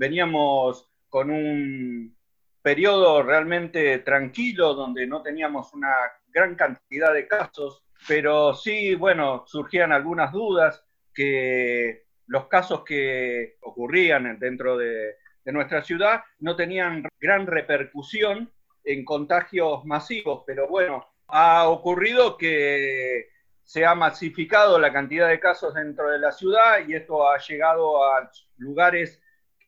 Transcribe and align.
veníamos 0.00 0.90
con 1.10 1.30
un 1.30 2.16
periodo 2.62 3.22
realmente 3.22 3.98
tranquilo 3.98 4.72
donde 4.72 5.06
no 5.06 5.20
teníamos 5.20 5.74
una 5.74 5.94
gran 6.28 6.54
cantidad 6.54 7.12
de 7.12 7.28
casos, 7.28 7.84
pero 8.08 8.54
sí, 8.54 8.94
bueno, 8.94 9.44
surgían 9.46 9.92
algunas 9.92 10.32
dudas 10.32 10.82
que 11.12 12.06
los 12.28 12.46
casos 12.46 12.82
que 12.82 13.58
ocurrían 13.60 14.38
dentro 14.38 14.78
de, 14.78 15.16
nuestra 15.44 15.82
ciudad 15.82 16.22
no 16.38 16.54
tenían 16.54 17.08
gran 17.20 17.44
repercusión 17.46 18.52
en 18.84 19.04
contagios 19.04 19.84
masivos, 19.84 20.44
pero 20.46 20.68
bueno, 20.68 21.04
ha 21.26 21.68
ocurrido 21.68 22.38
que 22.38 23.30
se 23.64 23.84
ha 23.84 23.96
masificado 23.96 24.78
la 24.78 24.92
cantidad 24.92 25.28
de 25.28 25.40
casos 25.40 25.74
dentro 25.74 26.08
de 26.08 26.20
la 26.20 26.30
ciudad 26.30 26.86
y 26.86 26.94
esto 26.94 27.28
ha 27.28 27.36
llegado 27.38 28.04
a 28.04 28.30
lugares 28.58 29.20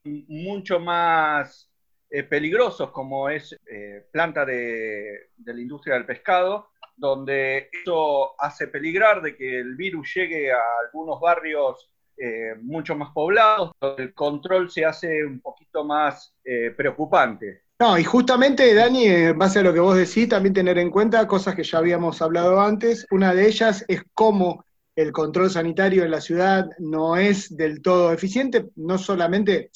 mucho 0.05 0.81
más 0.81 1.71
eh, 2.11 2.23
peligrosos 2.25 2.91
como 2.91 3.29
es 3.29 3.57
eh, 3.67 4.07
planta 4.11 4.45
de, 4.45 5.31
la 5.45 5.61
industria 5.61 5.95
del 5.95 6.07
pescado, 6.07 6.69
donde 6.97 7.71
eso 7.73 8.35
hace 8.39 8.69
peligrar 8.69 9.23
de 9.23 9.37
que 9.37 9.61
el 9.61 9.77
virus 9.77 10.13
llegue 10.15 10.53
a 10.53 10.61
algunos 10.85 11.21
barrios 11.21 11.91
eh, 12.17 12.55
mucho 12.61 12.95
más 12.95 13.11
poblados, 13.13 13.73
donde 13.81 14.03
el 14.03 14.15
control 14.15 14.71
se 14.71 14.85
hace 14.85 15.25
un 15.25 15.41
poquito 15.41 15.85
más 15.85 16.35
preocupante. 16.77 17.63
No, 17.81 17.99
y 17.99 18.05
justamente, 18.05 18.75
Dani, 18.75 19.07
en 19.07 19.39
base 19.39 19.59
a 19.59 19.63
lo 19.63 19.73
que 19.73 19.81
vos 19.81 19.97
decís, 19.97 20.29
también 20.29 20.55
tener 20.55 20.79
en 20.79 20.91
cuenta 20.91 21.27
cosas 21.27 21.57
que 21.57 21.65
ya 21.65 21.79
habíamos 21.79 22.21
hablado 22.23 22.61
antes. 22.61 23.07
Una 23.11 23.35
de 23.35 23.49
ellas 23.49 23.85
es 23.89 24.03
cómo 24.15 24.65
el 24.95 25.13
control 25.13 25.51
sanitario 25.51 26.05
en 26.05 26.11
la 26.11 26.21
ciudad 26.21 26.67
no 26.79 27.17
es 27.17 27.57
del 27.57 27.81
todo 27.81 28.13
eficiente, 28.13 28.69
no 28.77 28.99
solamente 28.99 29.71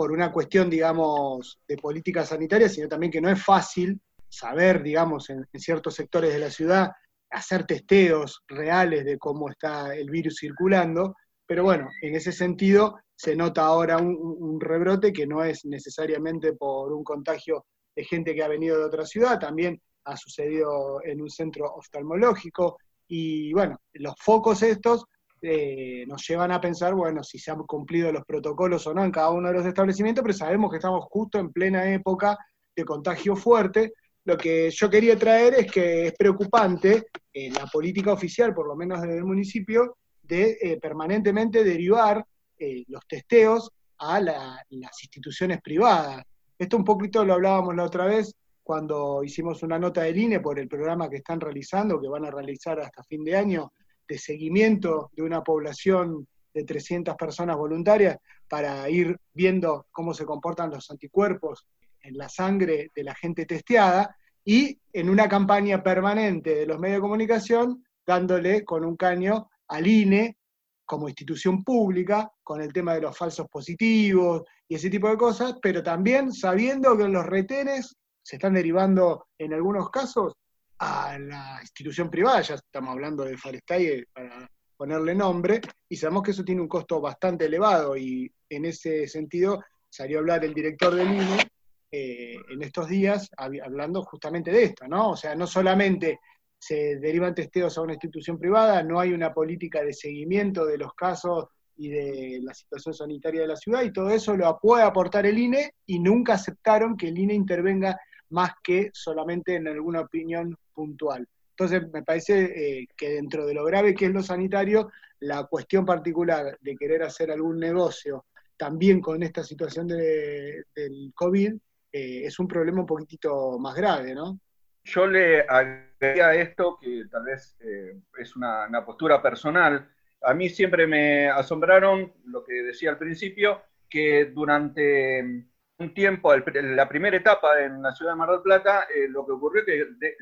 por 0.00 0.12
una 0.12 0.32
cuestión, 0.32 0.70
digamos, 0.70 1.60
de 1.68 1.76
política 1.76 2.24
sanitaria, 2.24 2.70
sino 2.70 2.88
también 2.88 3.12
que 3.12 3.20
no 3.20 3.28
es 3.28 3.44
fácil 3.44 4.00
saber, 4.30 4.82
digamos, 4.82 5.28
en, 5.28 5.46
ciertos 5.52 5.94
sectores 5.94 6.32
de 6.32 6.38
la 6.38 6.48
ciudad, 6.48 6.90
hacer 7.28 7.66
testeos 7.66 8.42
reales 8.48 9.04
de 9.04 9.18
cómo 9.18 9.50
está 9.50 9.94
el 9.94 10.08
virus 10.08 10.38
circulando, 10.40 11.16
pero 11.44 11.64
bueno, 11.64 11.90
en 12.00 12.14
ese 12.14 12.32
sentido 12.32 12.98
se 13.14 13.36
nota 13.36 13.66
ahora 13.66 13.98
un, 13.98 14.58
rebrote 14.58 15.12
que 15.12 15.26
no 15.26 15.44
es 15.44 15.66
necesariamente 15.66 16.54
por 16.54 16.94
un 16.94 17.04
contagio 17.04 17.66
de 17.94 18.02
gente 18.02 18.34
que 18.34 18.42
ha 18.42 18.48
venido 18.48 18.78
de 18.78 18.86
otra 18.86 19.04
ciudad, 19.04 19.38
también 19.38 19.82
ha 20.04 20.16
sucedido 20.16 21.04
en 21.04 21.20
un 21.20 21.28
centro 21.28 21.66
oftalmológico, 21.74 22.78
y 23.06 23.52
bueno, 23.52 23.78
los 23.92 24.14
focos 24.18 24.62
estos 24.62 25.04
eh, 25.42 26.04
nos 26.06 26.26
llevan 26.26 26.52
a 26.52 26.60
pensar, 26.60 26.94
bueno, 26.94 27.22
si 27.22 27.38
se 27.38 27.50
han 27.50 27.62
cumplido 27.64 28.12
los 28.12 28.24
protocolos 28.24 28.86
o 28.86 28.94
no 28.94 29.04
en 29.04 29.10
cada 29.10 29.30
uno 29.30 29.48
de 29.48 29.54
los 29.54 29.66
establecimientos, 29.66 30.22
pero 30.22 30.34
sabemos 30.34 30.70
que 30.70 30.76
estamos 30.76 31.04
justo 31.08 31.38
en 31.38 31.52
plena 31.52 31.92
época 31.92 32.38
de 32.74 32.84
contagio 32.84 33.36
fuerte. 33.36 33.92
Lo 34.24 34.36
que 34.36 34.70
yo 34.70 34.90
quería 34.90 35.18
traer 35.18 35.54
es 35.54 35.72
que 35.72 36.08
es 36.08 36.14
preocupante 36.14 37.06
la 37.32 37.66
política 37.66 38.12
oficial, 38.12 38.54
por 38.54 38.66
lo 38.66 38.76
menos 38.76 39.00
desde 39.00 39.16
el 39.16 39.24
municipio, 39.24 39.96
de 40.30 40.58
eh, 40.60 40.78
permanentemente 40.80 41.64
derivar 41.64 42.24
eh, 42.58 42.84
los 42.86 43.06
testeos 43.06 43.70
a 43.98 44.20
las 44.20 45.02
instituciones 45.02 45.60
privadas. 45.60 46.22
Esto 46.58 46.76
un 46.76 46.84
poquito 46.84 47.24
lo 47.24 47.34
hablábamos 47.34 47.74
la 47.74 47.84
otra 47.84 48.06
vez 48.06 48.34
cuando 48.62 49.24
hicimos 49.24 49.62
una 49.62 49.78
nota 49.78 50.02
del 50.02 50.16
INE 50.16 50.40
por 50.40 50.58
el 50.58 50.68
programa 50.68 51.10
que 51.10 51.16
están 51.16 51.40
realizando, 51.40 52.00
que 52.00 52.08
van 52.08 52.24
a 52.24 52.30
realizar 52.30 52.78
hasta 52.80 53.02
fin 53.02 53.24
de 53.24 53.36
año, 53.36 53.72
de 54.10 54.18
seguimiento 54.18 55.12
de 55.14 55.22
una 55.22 55.44
población 55.44 56.26
de 56.52 56.64
300 56.64 57.14
personas 57.14 57.56
voluntarias 57.56 58.16
para 58.48 58.90
ir 58.90 59.16
viendo 59.32 59.86
cómo 59.92 60.12
se 60.14 60.24
comportan 60.24 60.68
los 60.68 60.90
anticuerpos 60.90 61.68
en 62.02 62.18
la 62.18 62.28
sangre 62.28 62.90
de 62.92 63.04
la 63.04 63.14
gente 63.14 63.46
testeada 63.46 64.16
y 64.44 64.80
en 64.92 65.08
una 65.08 65.28
campaña 65.28 65.80
permanente 65.80 66.56
de 66.56 66.66
los 66.66 66.80
medios 66.80 66.96
de 66.96 67.02
comunicación 67.02 67.84
dándole 68.04 68.64
con 68.64 68.84
un 68.84 68.96
caño 68.96 69.48
al 69.68 69.86
INE 69.86 70.36
como 70.84 71.08
institución 71.08 71.62
pública 71.62 72.32
con 72.42 72.60
el 72.60 72.72
tema 72.72 72.94
de 72.94 73.02
los 73.02 73.16
falsos 73.16 73.46
positivos 73.46 74.42
y 74.66 74.74
ese 74.74 74.90
tipo 74.90 75.08
de 75.08 75.16
cosas, 75.16 75.54
pero 75.62 75.84
también 75.84 76.32
sabiendo 76.32 76.98
que 76.98 77.06
los 77.06 77.24
retenes 77.26 77.96
se 78.22 78.36
están 78.36 78.54
derivando 78.54 79.28
en 79.38 79.54
algunos 79.54 79.88
casos 79.90 80.34
a 80.80 81.18
la 81.18 81.58
institución 81.60 82.10
privada, 82.10 82.40
ya 82.40 82.54
estamos 82.54 82.90
hablando 82.90 83.24
de 83.24 83.36
Farestay 83.36 84.04
para 84.12 84.50
ponerle 84.76 85.14
nombre, 85.14 85.60
y 85.88 85.96
sabemos 85.96 86.22
que 86.22 86.30
eso 86.30 86.42
tiene 86.42 86.62
un 86.62 86.68
costo 86.68 87.00
bastante 87.00 87.44
elevado, 87.44 87.96
y 87.96 88.32
en 88.48 88.64
ese 88.64 89.06
sentido 89.06 89.62
salió 89.90 90.18
a 90.18 90.20
hablar 90.20 90.44
el 90.44 90.54
director 90.54 90.94
del 90.94 91.12
INE 91.12 91.50
eh, 91.92 92.34
en 92.50 92.62
estos 92.62 92.88
días 92.88 93.28
hablando 93.36 94.02
justamente 94.04 94.50
de 94.50 94.64
esto, 94.64 94.88
¿no? 94.88 95.10
O 95.10 95.16
sea, 95.16 95.34
no 95.34 95.46
solamente 95.46 96.20
se 96.58 96.96
derivan 96.96 97.34
testeos 97.34 97.76
a 97.76 97.82
una 97.82 97.94
institución 97.94 98.38
privada, 98.38 98.82
no 98.82 99.00
hay 99.00 99.12
una 99.12 99.34
política 99.34 99.82
de 99.82 99.92
seguimiento 99.92 100.64
de 100.64 100.78
los 100.78 100.94
casos 100.94 101.48
y 101.76 101.90
de 101.90 102.40
la 102.42 102.54
situación 102.54 102.94
sanitaria 102.94 103.42
de 103.42 103.48
la 103.48 103.56
ciudad, 103.56 103.82
y 103.82 103.92
todo 103.92 104.08
eso 104.08 104.34
lo 104.34 104.58
puede 104.58 104.82
aportar 104.82 105.26
el 105.26 105.38
INE, 105.38 105.74
y 105.84 105.98
nunca 105.98 106.34
aceptaron 106.34 106.96
que 106.96 107.08
el 107.08 107.18
INE 107.18 107.34
intervenga 107.34 107.98
más 108.30 108.52
que 108.62 108.90
solamente 108.92 109.54
en 109.54 109.68
alguna 109.68 110.00
opinión 110.00 110.56
puntual. 110.72 111.26
Entonces, 111.50 111.90
me 111.92 112.02
parece 112.02 112.80
eh, 112.80 112.88
que 112.96 113.10
dentro 113.10 113.46
de 113.46 113.54
lo 113.54 113.64
grave 113.64 113.94
que 113.94 114.06
es 114.06 114.12
lo 114.12 114.22
sanitario, 114.22 114.90
la 115.20 115.44
cuestión 115.44 115.84
particular 115.84 116.56
de 116.60 116.76
querer 116.76 117.02
hacer 117.02 117.30
algún 117.30 117.58
negocio 117.58 118.24
también 118.56 119.00
con 119.00 119.22
esta 119.22 119.42
situación 119.42 119.88
de, 119.88 120.64
del 120.74 121.12
COVID 121.14 121.54
eh, 121.92 122.22
es 122.24 122.38
un 122.38 122.46
problema 122.46 122.80
un 122.80 122.86
poquitito 122.86 123.58
más 123.58 123.74
grave, 123.74 124.14
¿no? 124.14 124.38
Yo 124.84 125.06
le 125.06 125.40
agregaría 125.40 126.34
esto, 126.34 126.78
que 126.80 127.04
tal 127.10 127.24
vez 127.24 127.56
eh, 127.60 127.98
es 128.18 128.36
una, 128.36 128.66
una 128.66 128.84
postura 128.84 129.20
personal. 129.20 129.88
A 130.22 130.34
mí 130.34 130.48
siempre 130.48 130.86
me 130.86 131.28
asombraron 131.28 132.12
lo 132.24 132.44
que 132.44 132.62
decía 132.62 132.90
al 132.90 132.98
principio, 132.98 133.62
que 133.88 134.26
durante 134.26 135.46
un 135.80 135.94
tiempo, 135.94 136.34
la 136.34 136.88
primera 136.88 137.16
etapa 137.16 137.60
en 137.60 137.82
la 137.82 137.92
ciudad 137.92 138.12
de 138.12 138.18
Mar 138.18 138.30
del 138.30 138.42
Plata, 138.42 138.86
eh, 138.94 139.08
lo 139.08 139.24
que 139.24 139.32
ocurrió 139.32 139.62
es 139.62 139.66
que 139.66 140.14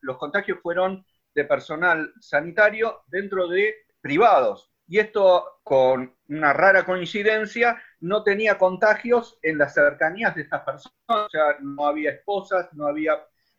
los 0.00 0.16
contagios 0.16 0.58
fueron 0.62 1.04
de 1.34 1.44
personal 1.44 2.12
sanitario 2.18 3.02
dentro 3.08 3.46
de 3.46 3.74
privados. 4.00 4.72
Y 4.88 4.98
esto, 4.98 5.60
con 5.62 6.14
una 6.28 6.52
rara 6.52 6.84
coincidencia, 6.84 7.82
no 8.00 8.22
tenía 8.22 8.56
contagios 8.56 9.38
en 9.42 9.58
las 9.58 9.74
cercanías 9.74 10.34
de 10.34 10.42
estas 10.42 10.62
personas. 10.62 10.94
O 11.08 11.28
sea, 11.28 11.56
no 11.60 11.86
había 11.86 12.12
esposas, 12.12 12.72
no 12.72 12.86
había 12.86 13.18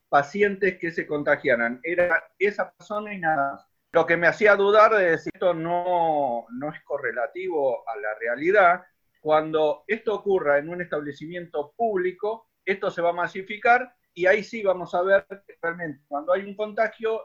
pacientes 0.10 0.80
que 0.80 0.92
se 0.92 1.06
contagiaran. 1.06 1.80
Era 1.84 2.24
esa 2.40 2.72
persona 2.72 3.14
y 3.14 3.20
nada 3.20 3.52
más. 3.52 3.68
Lo 3.92 4.06
que 4.06 4.18
me 4.18 4.28
hacía 4.28 4.56
dudar 4.56 4.94
de 4.96 5.12
decir 5.12 5.32
esto 5.34 5.54
no, 5.54 6.46
no 6.50 6.74
es 6.74 6.82
correlativo 6.84 7.88
a 7.90 7.98
la 7.98 8.16
realidad, 8.20 8.84
cuando 9.28 9.84
esto 9.88 10.16
ocurra 10.16 10.58
en 10.58 10.70
un 10.70 10.82
establecimiento 10.82 11.74
público, 11.76 12.48
esto 12.64 12.90
se 12.90 13.02
va 13.02 13.10
a 13.10 13.24
masificar 13.26 13.94
y 14.14 14.26
ahí 14.26 14.42
sí 14.42 14.64
vamos 14.64 14.96
a 14.96 15.02
ver 15.02 15.28
realmente 15.62 16.02
cuando 16.08 16.32
hay 16.32 16.44
un 16.44 16.56
contagio, 16.56 17.24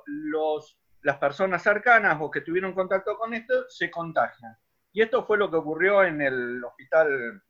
las 1.02 1.18
personas 1.18 1.62
cercanas 1.62 2.18
o 2.20 2.28
que 2.28 2.41
tuvieron 2.41 2.72
contacto 2.74 3.16
con 3.16 3.34
esto 3.34 3.54
se 3.68 3.88
contagian. 3.88 4.52
Y 4.92 5.00
esto 5.00 5.24
fue 5.24 5.38
lo 5.38 5.48
que 5.48 5.58
ocurrió 5.58 6.02
en 6.02 6.20
el 6.22 6.64
hospital 6.64 7.41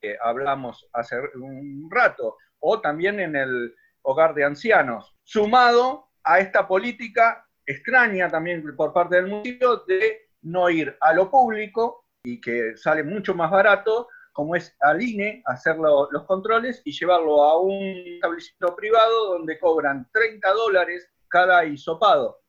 que 0.00 0.16
hablamos 0.20 0.88
hace 0.92 1.20
un 1.36 1.88
rato, 1.88 2.38
o 2.58 2.80
también 2.80 3.20
en 3.20 3.36
el 3.36 3.72
hogar 4.02 4.34
de 4.34 4.46
ancianos, 4.46 5.14
sumado 5.22 6.08
a 6.24 6.40
esta 6.40 6.66
política 6.66 7.46
extraña 7.64 8.28
también 8.28 8.74
por 8.74 8.92
parte 8.92 9.14
del 9.14 9.28
municipio 9.28 9.76
de 9.86 10.28
no 10.42 10.70
ir 10.70 10.96
a 11.00 11.12
lo 11.12 11.30
público 11.30 12.05
y 12.26 12.40
que 12.40 12.76
sale 12.76 13.04
mucho 13.04 13.34
más 13.34 13.52
barato, 13.52 14.08
como 14.32 14.56
es 14.56 14.76
al 14.80 15.00
INE, 15.00 15.44
hacer 15.46 15.76
los 15.76 16.24
controles 16.24 16.82
y 16.84 16.90
llevarlo 16.90 17.40
a 17.44 17.60
un 17.60 17.80
establecimiento 18.04 18.74
privado 18.74 19.34
donde 19.34 19.56
cobran 19.60 20.08
30 20.12 20.52
dólares 20.52 21.08
cada 21.28 21.64
hisopado. 21.64 22.40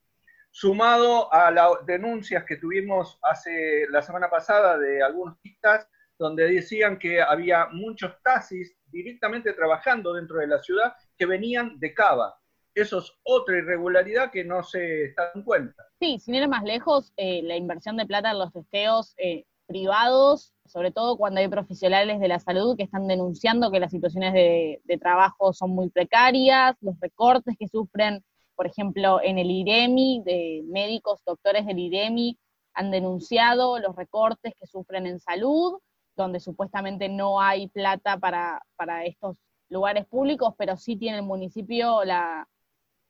Sumado 0.50 1.32
a 1.32 1.52
las 1.52 1.86
denuncias 1.86 2.44
que 2.46 2.58
tuvimos 2.58 3.20
hace 3.22 3.86
la 3.92 4.02
semana 4.02 4.32
pasada 4.32 4.80
de 4.80 5.04
algunos 5.04 5.38
pistas, 5.42 5.88
donde 6.18 6.52
decían 6.52 6.98
que 6.98 7.22
había 7.22 7.68
muchos 7.68 8.12
taxis 8.24 8.76
directamente 8.88 9.54
trabajando 9.54 10.12
dentro 10.14 10.40
de 10.40 10.48
la 10.48 10.60
ciudad 10.64 10.96
que 11.16 11.28
venían 11.28 11.80
de 11.80 11.94
Cava. 11.94 12.36
Eso 12.74 12.98
es 12.98 13.12
otra 13.22 13.58
irregularidad 13.58 14.32
que 14.32 14.44
no 14.44 14.64
se 14.64 15.06
está 15.06 15.32
en 15.36 15.44
cuenta. 15.44 15.86
Sí, 16.00 16.18
sin 16.20 16.34
ir 16.34 16.48
más 16.48 16.64
lejos, 16.64 17.14
eh, 17.18 17.42
la 17.44 17.56
inversión 17.56 17.96
de 17.98 18.08
plata 18.08 18.32
en 18.32 18.40
los 18.40 18.52
testeos 18.52 19.14
eh, 19.18 19.46
privados, 19.68 20.54
sobre 20.66 20.92
todo 20.92 21.18
cuando 21.18 21.40
hay 21.40 21.48
profesionales 21.48 22.20
de 22.20 22.28
la 22.28 22.40
salud 22.40 22.76
que 22.76 22.84
están 22.84 23.08
denunciando 23.08 23.72
que 23.72 23.80
las 23.80 23.92
situaciones 23.92 24.34
de, 24.34 24.98
trabajo 25.00 25.54
son 25.54 25.72
muy 25.72 25.90
precarias, 25.90 26.76
los 26.82 27.00
recortes 27.00 27.56
que 27.60 27.68
sufren, 27.68 28.24
por 28.56 28.66
ejemplo, 28.66 29.22
en 29.22 29.38
el 29.38 29.52
IREMI, 29.52 30.24
de 30.26 30.64
médicos, 30.68 31.22
doctores 31.26 31.66
del 31.66 31.80
IREMI, 31.80 32.40
han 32.74 32.92
denunciado 32.92 33.80
los 33.80 33.96
recortes 33.96 34.54
que 34.60 34.66
sufren 34.66 35.06
en 35.06 35.20
salud 35.20 35.80
donde 36.18 36.42
supuestamente 36.42 37.08
no 37.08 37.40
hay 37.40 37.70
plata 37.70 38.18
para, 38.18 38.60
estos 39.06 39.38
lugares 39.70 40.06
públicos, 40.06 40.54
pero 40.58 40.76
sí 40.76 40.98
tiene 40.98 41.20
el 41.20 41.24
municipio 41.24 42.04
la, 42.04 42.48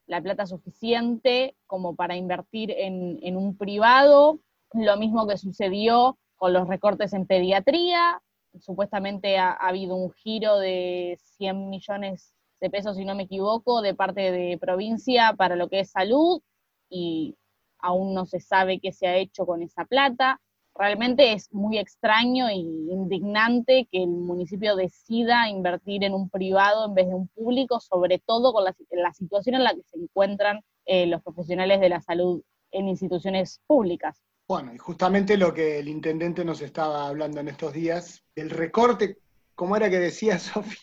plata 0.06 0.46
suficiente 0.46 1.56
como 1.66 1.96
para 1.96 2.16
invertir 2.16 2.72
en, 2.72 3.38
un 3.38 3.58
privado. 3.58 4.40
Lo 4.74 4.98
mismo 4.98 5.26
que 5.26 5.38
sucedió 5.38 6.18
con 6.38 6.54
los 6.54 6.68
recortes 6.68 7.14
en 7.14 7.26
pediatría. 7.26 8.22
Supuestamente 8.60 9.38
ha, 9.38 9.52
ha 9.52 9.68
habido 9.68 9.96
un 9.96 10.12
giro 10.12 10.58
de 10.58 11.20
100 11.38 11.70
millones 11.70 12.34
de 12.60 12.70
pesos, 12.70 12.98
si 12.98 13.06
no 13.06 13.16
me 13.16 13.24
equivoco, 13.24 13.82
de 13.82 13.94
parte 13.94 14.32
de 14.32 14.58
provincia 14.58 15.34
para 15.38 15.56
lo 15.56 15.70
que 15.70 15.82
es 15.82 15.92
salud 15.92 16.42
y 16.90 17.36
aún 17.80 18.14
no 18.14 18.26
se 18.26 18.40
sabe 18.40 18.80
qué 18.80 18.92
se 18.92 19.08
ha 19.08 19.18
hecho 19.18 19.46
con 19.46 19.62
esa 19.62 19.86
plata. 19.86 20.42
Realmente 20.76 21.34
es 21.34 21.52
muy 21.52 21.80
extraño 21.80 22.48
e 22.50 22.56
indignante 22.56 23.88
que 23.92 24.04
el 24.04 24.10
municipio 24.10 24.76
decida 24.76 25.50
invertir 25.50 26.04
en 26.04 26.14
un 26.14 26.30
privado 26.30 26.86
en 26.86 26.94
vez 26.94 27.08
de 27.08 27.16
un 27.16 27.28
público, 27.30 27.80
sobre 27.80 28.20
todo 28.20 28.54
con 28.54 28.64
la, 28.64 29.14
situación 29.14 29.56
en 29.56 29.64
la 29.64 29.74
que 29.74 29.82
se 29.84 29.98
encuentran 29.98 30.62
eh, 30.86 31.08
los 31.08 31.24
profesionales 31.24 31.80
de 31.80 31.90
la 31.90 32.02
salud 32.02 32.44
en 32.72 32.88
instituciones 32.88 33.60
públicas. 33.66 34.22
Bueno, 34.48 34.74
y 34.74 34.78
justamente 34.78 35.36
lo 35.38 35.54
que 35.54 35.80
el 35.80 35.90
intendente 35.90 36.46
nos 36.46 36.62
estaba 36.62 37.08
hablando 37.08 37.42
en 37.42 37.50
estos 37.50 37.74
días, 37.74 38.24
el 38.36 38.50
recorte, 38.50 39.18
como 39.56 39.76
era 39.76 39.90
que 39.90 40.00
decía 40.00 40.40
Sofi, 40.40 40.78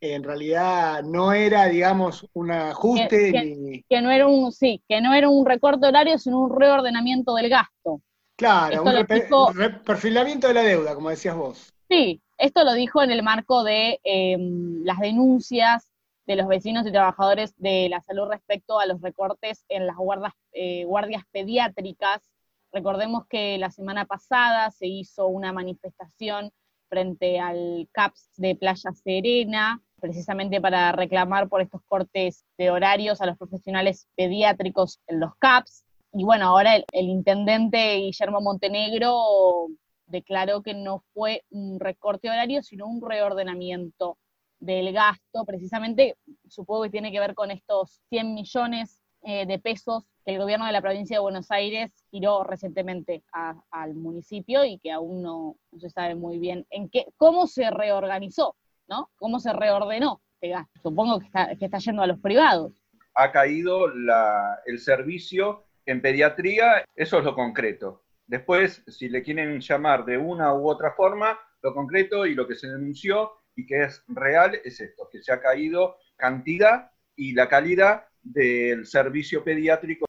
en 0.00 0.22
realidad 0.22 1.02
no 1.02 1.32
era, 1.32 1.66
digamos, 1.66 2.26
un 2.32 2.50
ajuste 2.52 3.32
que, 3.32 3.84
que, 3.88 4.00
no 4.00 4.10
era 4.10 4.26
un, 4.26 4.52
sí, 4.52 4.82
que 4.88 5.00
no 5.00 5.12
era 5.12 5.28
un 5.28 5.44
recorte 5.44 5.86
horario, 5.86 6.18
sino 6.18 6.40
un 6.40 6.58
reordenamiento 6.58 7.34
del 7.34 7.50
gasto. 7.50 8.00
Claro, 8.36 8.82
un, 8.82 9.82
perfilamiento 9.84 10.48
de 10.48 10.54
la 10.54 10.62
deuda, 10.62 10.94
como 10.94 11.10
decías 11.10 11.36
vos. 11.36 11.74
Sí, 11.90 12.22
esto 12.38 12.64
lo 12.64 12.72
dijo 12.72 13.02
en 13.02 13.10
el 13.10 13.22
marco 13.22 13.64
de 13.64 14.00
em, 14.02 14.82
las 14.84 14.98
denuncias 14.98 15.90
de 16.26 16.36
los 16.36 16.46
vecinos 16.46 16.86
y 16.86 16.92
trabajadores 16.92 17.52
de 17.58 17.88
la 17.90 18.00
salud 18.00 18.28
respecto 18.30 18.78
a 18.78 18.86
los 18.86 19.02
recortes 19.02 19.66
en 19.68 19.86
las 19.86 19.96
guardas, 19.96 20.32
eh, 20.52 20.84
guardias 20.84 21.24
pediátricas. 21.32 22.22
Recordemos 22.72 23.26
que 23.26 23.58
la 23.58 23.70
semana 23.70 24.04
pasada 24.04 24.70
se 24.70 24.86
hizo 24.86 25.26
una 25.26 25.52
manifestación 25.52 26.52
frente 26.88 27.38
al 27.38 27.88
CAPS 27.92 28.30
de 28.36 28.54
Playa 28.56 28.92
Serena, 28.92 29.82
precisamente 30.00 30.60
para 30.60 30.92
reclamar 30.92 31.48
por 31.48 31.60
estos 31.60 31.82
cortes 31.86 32.44
de 32.58 32.70
horarios 32.70 33.20
a 33.20 33.26
los 33.26 33.38
profesionales 33.38 34.08
pediátricos 34.16 35.00
en 35.06 35.20
los 35.20 35.34
CAPS. 35.36 35.84
Y 36.12 36.24
bueno, 36.24 36.46
ahora 36.46 36.76
el, 36.76 36.84
intendente 36.92 37.96
Guillermo 37.96 38.40
Montenegro 38.40 39.68
declaró 40.06 40.62
que 40.62 40.74
no 40.74 41.04
fue 41.14 41.44
un 41.50 41.78
recorte 41.78 42.28
horario, 42.28 42.62
sino 42.62 42.86
un 42.86 43.00
reordenamiento 43.00 44.18
del 44.58 44.92
gasto, 44.92 45.44
precisamente 45.46 46.16
supongo 46.48 46.82
que 46.82 46.90
tiene 46.90 47.12
que 47.12 47.20
ver 47.20 47.34
con 47.34 47.50
estos 47.50 48.02
100 48.10 48.34
millones 48.34 48.99
eh, 49.22 49.46
de 49.46 49.58
pesos 49.58 50.04
que 50.24 50.32
el 50.32 50.38
gobierno 50.38 50.66
de 50.66 50.72
la 50.72 50.82
provincia 50.82 51.16
de 51.16 51.20
Buenos 51.20 51.50
Aires 51.50 51.90
giró 52.10 52.44
recientemente 52.44 53.22
al 53.70 53.94
municipio 53.94 54.64
y 54.64 54.78
que 54.78 54.92
aún 54.92 55.22
no, 55.22 55.56
se 55.78 55.90
sabe 55.90 56.14
muy 56.14 56.38
bien 56.38 56.66
en 56.70 56.88
qué, 56.88 57.06
cómo 57.16 57.46
se 57.46 57.70
reorganizó. 57.70 58.56
¿no? 58.90 59.08
¿Cómo 59.16 59.38
se 59.38 59.52
reordenó 59.52 60.20
este? 60.40 60.54
Supongo 60.82 61.20
que 61.20 61.64
está, 61.64 61.78
yendo 61.78 62.02
a 62.02 62.06
los 62.06 62.18
privados. 62.18 62.72
Ha 63.14 63.32
caído 63.32 63.86
el 64.66 64.78
servicio 64.78 65.64
en 65.86 66.02
pediatría, 66.02 66.84
eso 66.94 67.18
es 67.18 67.24
lo 67.24 67.34
concreto. 67.34 68.02
Después, 68.26 68.82
si 68.86 69.08
le 69.08 69.22
quieren 69.22 69.60
llamar 69.60 70.04
de 70.04 70.18
una 70.18 70.54
u 70.54 70.68
otra 70.68 70.92
forma, 70.92 71.38
lo 71.62 71.74
concreto 71.74 72.26
y 72.26 72.34
lo 72.34 72.46
que 72.46 72.54
se 72.54 72.68
denunció 72.68 73.32
y 73.56 73.66
que 73.66 73.82
es 73.82 74.02
real 74.08 74.60
es 74.64 74.80
esto, 74.80 75.08
que 75.10 75.22
se 75.22 75.32
ha 75.32 75.40
caído 75.40 75.96
cantidad 76.16 76.90
y 77.16 77.32
la 77.32 77.48
calidad 77.48 78.04
del 78.22 78.86
servicio 78.86 79.42
pediátrico 79.42 79.90